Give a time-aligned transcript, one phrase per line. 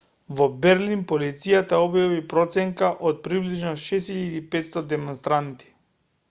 [0.37, 5.71] во берлин полицијата објави проценка од приближно 6.500 демонстранти